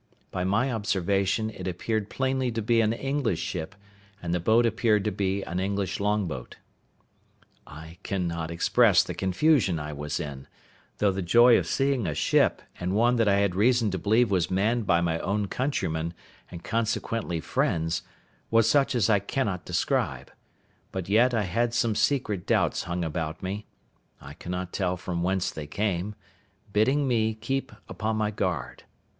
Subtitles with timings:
[0.31, 3.75] By my observation it appeared plainly to be an English ship,
[4.19, 6.57] and the boat appeared to be an English long boat.
[7.67, 10.47] I cannot express the confusion I was in,
[10.97, 14.31] though the joy of seeing a ship, and one that I had reason to believe
[14.31, 16.15] was manned by my own countrymen,
[16.49, 18.01] and consequently friends,
[18.49, 20.31] was such as I cannot describe;
[20.91, 25.67] but yet I had some secret doubts hung about me—I cannot tell from whence they
[25.67, 28.81] came—bidding me keep upon my guard.